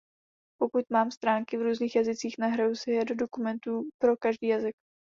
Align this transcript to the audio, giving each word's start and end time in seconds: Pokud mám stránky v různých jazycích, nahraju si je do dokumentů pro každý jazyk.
Pokud 0.57 0.89
mám 0.89 1.11
stránky 1.11 1.57
v 1.57 1.61
různých 1.61 1.95
jazycích, 1.95 2.35
nahraju 2.39 2.75
si 2.75 2.91
je 2.91 3.05
do 3.05 3.15
dokumentů 3.15 3.89
pro 4.01 4.17
každý 4.17 4.47
jazyk. 4.47 4.75